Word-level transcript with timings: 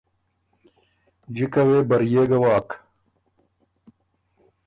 جکه 1.35 1.61
وې 1.67 1.79
بريې 1.89 2.23
ګه 2.29 2.37
واک 2.43 2.69